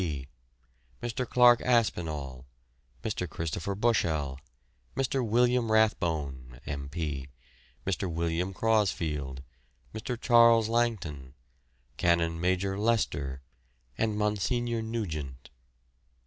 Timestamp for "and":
13.95-14.17